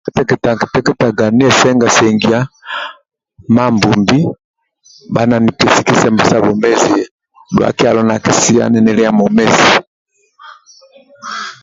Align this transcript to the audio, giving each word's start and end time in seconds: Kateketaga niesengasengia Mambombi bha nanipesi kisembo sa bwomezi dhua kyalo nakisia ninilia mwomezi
Kateketaga 0.73 1.25
niesengasengia 1.37 2.39
Mambombi 3.55 4.19
bha 5.13 5.23
nanipesi 5.29 5.81
kisembo 5.87 6.23
sa 6.29 6.37
bwomezi 6.43 6.95
dhua 7.53 7.69
kyalo 7.77 8.01
nakisia 8.03 8.63
ninilia 8.69 9.11
mwomezi 9.17 9.69